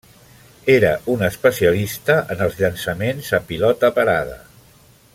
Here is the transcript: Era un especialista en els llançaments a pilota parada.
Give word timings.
Era 0.75 0.93
un 1.15 1.25
especialista 1.27 2.15
en 2.37 2.41
els 2.47 2.57
llançaments 2.63 3.31
a 3.39 3.41
pilota 3.51 3.93
parada. 4.01 4.39